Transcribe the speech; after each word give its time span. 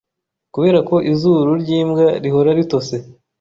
Kubera 0.53 0.79
ko 0.89 0.95
izuru 1.11 1.51
ry’imbwa 1.61 2.07
rihora 2.23 2.51
ritose 2.59 2.95